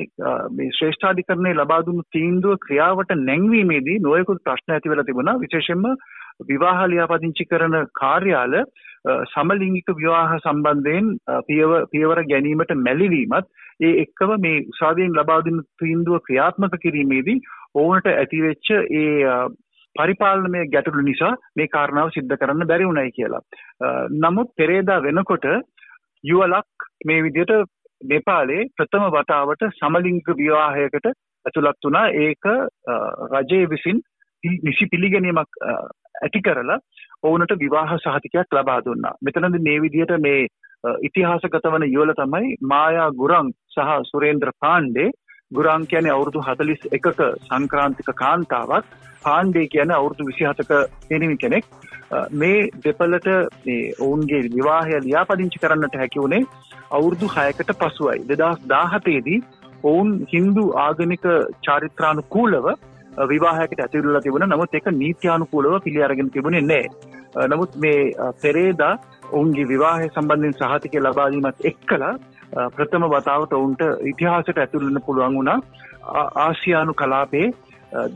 මේ 0.52 0.72
ශ්‍රේෂ්ඨාධිකරණයේ 0.72 1.56
ලබා 1.56 1.82
දුන්නු 1.82 2.04
තීන්දුව 2.12 2.60
ක්‍රියාවට 2.60 3.16
නැංවීමේදී 3.22 4.00
නොයෙකුත් 4.00 4.44
ප්‍රශ්න 4.44 4.76
ඇති 4.76 4.90
වෙලා 4.90 5.06
තිබුණා. 5.06 5.40
විශේෂයෙන්ම 5.40 5.86
විවාහ 6.44 6.80
ලියාපදිංචි 6.88 7.46
කරන 7.46 7.76
කාර්යාල 7.94 8.56
සමලිංගික 9.06 9.90
විවාහ 9.96 10.40
සම්බන්ධයෙන් 10.40 11.12
පියවර 11.92 12.24
ගැනීමට 12.26 12.74
මැලිවීමත් 12.80 13.52
ඒ 13.82 13.94
එක්කම 13.98 14.32
මේ 14.40 14.64
උසාවියෙන් 14.68 15.14
ලබා 15.14 15.42
දුන්නු 15.42 15.68
තීන්දුව 15.80 16.22
ක්‍රියාත්මක 16.22 16.80
කිරීමේදී 16.80 17.42
ඔවුන්ට 17.76 18.10
ඇතිවෙච්ච 18.10 18.72
ඒ 18.72 19.10
පරිපාලනමය 19.96 20.64
ගැටලු 20.68 21.06
නිසා 21.10 21.34
මේ 21.56 21.68
කාරණාව 21.68 22.14
සිද්ධ 22.16 22.36
කරන්න 22.36 22.70
බැරි 22.72 22.90
වුණයි 22.90 23.12
කියලා. 23.12 23.44
නමුත් 24.18 24.50
පෙරේදා 24.58 25.00
වෙනකොට 25.02 25.48
යුවලක් 26.24 26.88
මේ 27.06 27.24
විදිහට 27.24 27.54
නේපාලේ 28.02 28.64
ප්‍රථම 28.78 29.06
වතාවට 29.12 29.70
සමලිංගික 29.72 30.30
විවාහයකට 30.38 31.08
ඇතුළත් 31.46 31.86
වුණා. 31.86 32.08
ඒක 32.26 32.46
රජයේ 33.34 33.70
විසින් 33.70 34.02
නිසි 34.64 34.90
පිළිගැනීමක් 34.92 35.62
ඇති 36.22 36.42
කරලා 36.42 36.80
ඔවුනට 37.24 37.56
විවාහ 37.60 37.90
සහතිකයක් 37.98 38.58
ලබා 38.58 38.82
දුන්නා. 38.86 39.16
මෙතනද 39.22 39.60
මේ 39.62 39.82
විදිහට 39.82 40.16
මේ 40.20 40.48
ඉතිහාසගත 41.02 41.66
වන 41.66 41.86
යුවල 41.88 42.14
තමයි 42.14 42.56
මායා 42.64 43.10
ගුරං 43.14 43.52
සහ 43.76 43.94
සුරේන්ද්‍ර 44.12 44.52
පාණ්ඩේ 44.60 45.10
ගුරං 45.54 45.88
කියන්නේ 45.88 46.14
අවුරුදු 46.18 46.44
41ක 46.44 47.30
සංක්‍රාන්තික 47.48 48.12
කාන්තාවක්. 48.22 48.86
පාණ්ඩේ 49.26 49.68
කියන්නේ 49.68 50.00
අවුරුදු 50.00 50.30
27ක 50.30 50.72
පිරිමි 51.10 51.38
කෙනෙක්. 51.38 51.66
මේ 52.34 52.70
දෙපළට 52.86 53.28
මේ 53.66 53.82
ඔවුන්ගේ 54.00 54.42
විවාහය 54.56 55.02
ලියාපදිංචි 55.08 55.64
කරන්නට 55.64 56.00
හැකි 56.02 56.24
වුණේ 56.24 56.44
අවුරුදු 56.92 57.30
6කට 57.36 57.78
පසුයි 57.82 58.20
2017 58.32 59.22
දී 59.28 59.44
ඔවුන් 59.84 60.12
හින්දු 60.34 60.66
ආගමික 60.84 61.26
චාරිත්‍රානුකූලව 61.68 62.68
විවාහයකට 63.32 63.80
ඇතිවලා 63.80 64.22
තිබුණා. 64.22 64.52
නමුත් 64.54 64.76
ඒක 64.76 64.88
නීත්‍යානුකූලව 64.94 65.82
පිළි 65.84 66.04
අරගෙන 66.04 66.30
තිබුණේ 66.30 66.62
නැහැ. 66.64 66.90
නමුත් 67.48 67.76
මේ 67.76 68.00
පෙරේදා 68.42 68.94
ඔවුන්ගේ 69.32 69.68
විවාහය 69.68 70.10
සම්බන්ධයෙන් 70.10 70.56
සහතිකය 70.60 71.00
ලබා 71.00 71.30
දීමත් 71.32 71.68
එක්කලා 71.72 72.14
ප්‍රථම 72.76 73.06
වතාවට 73.12 73.54
ඔවුන්ට 73.54 73.82
ඉතිහාසයට 74.12 74.58
ඇතුල් 74.58 74.86
වෙන්න 74.88 75.06
පුළුවන් 75.06 75.38
වුණා. 75.38 75.60
ආසියානු 76.46 76.94
කලාපයේ 76.94 77.54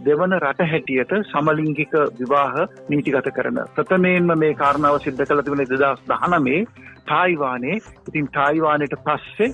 දෙවන 0.06 0.34
රට 0.39 0.67
හැටියට 0.72 1.13
සමලිංගික 1.32 1.94
විවාහ 2.20 2.65
නීතිගත 2.89 3.29
කරන. 3.38 3.60
ප්‍රථමයෙන්ම 3.75 4.34
මේ 4.44 4.53
කාරණාව 4.56 5.00
සිද්ධ 5.00 5.24
කළ 5.24 5.44
තිබුණේ 5.44 5.67
2019 5.67 6.65
තායිවානයේ. 7.06 7.77
ඉතින් 8.10 8.27
තායිවානයට 8.38 8.98
පස්සේ 9.08 9.53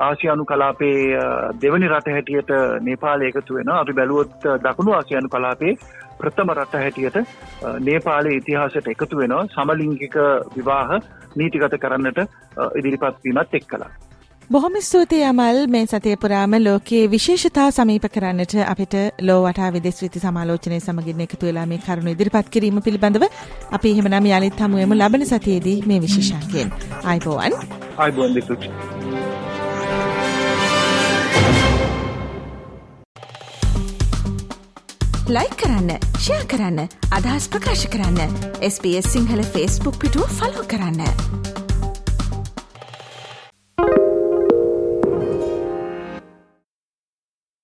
ආසියානු 0.00 0.44
කලාපේ 0.44 0.98
දෙවනි 1.62 1.88
රට 1.88 2.14
හැටියට 2.16 2.52
නේපාලය 2.88 3.26
එකතු 3.26 3.58
වෙනවා. 3.58 3.80
අපි 3.80 3.92
බැලුවොත් 3.92 4.46
දකුණු 4.66 4.94
ආසියානු 4.98 5.32
කලාපේ 5.34 5.74
ප්‍රථම 6.20 6.54
රට 6.54 6.84
හැටියට 6.84 7.18
නේපාලයේ 7.80 8.38
ඉතිහාසයට 8.40 8.88
එකතු 8.94 9.20
වෙනවා. 9.22 9.46
සමලිංගික 9.56 10.16
විවාහ 10.56 11.00
නීතිගත 11.36 11.76
කරන්නට 11.84 12.18
ඉදිරිපත් 12.78 13.22
වීමත් 13.24 13.60
එක්කලා. 13.60 13.92
බොහොම 14.52 14.74
ස්තුතියි 14.86 15.24
අමල්. 15.24 15.58
මේ 15.74 15.84
සතිය 15.86 16.16
පුරාම 16.22 16.54
ලෝකයේ 16.64 17.04
විශේෂතා 17.12 17.68
සමීප 17.76 18.06
කරන්නට 18.14 18.54
අපිට 18.72 18.94
ලෝ 19.28 19.38
වටා 19.44 19.70
විදෙස් 19.76 20.02
විති 20.04 20.20
සමාලෝචනය 20.24 20.80
සමගින් 20.80 21.22
එකතු 21.26 21.48
වෙලා 21.48 21.64
මේ 21.70 21.78
කරුණු 21.86 22.12
ඉදිරිපත් 22.14 22.50
කිරීම 22.54 22.80
පිළිබඳව 22.86 23.24
අපි 23.70 23.92
එහෙමනම් 23.92 24.28
යාලිත් 24.32 24.60
හමුවෙමු 24.64 24.98
ලබන 24.98 25.24
සතියේදී 25.26 25.76
මේ 25.86 26.00
විශේෂාංකයෙන්. 26.00 26.74
ආයිබෝවන්. 27.04 27.56
ආයිබෝවන් 27.98 28.34
දෙකුච් 28.34 28.68
ලයි 35.30 35.48
කරන්න 35.60 35.90
ෂයා 36.18 36.44
කරන්න 36.46 36.84
අදහස් 37.12 37.48
ප්‍රකාශ 37.48 37.88
කරන්න. 37.88 38.38
SBS 38.72 39.10
සිංහල 39.16 39.42
ෆස්බුක් 39.54 40.00
පිටුව 40.04 40.38
ෆලෝ 40.38 40.68
කරන්න. 40.68 41.51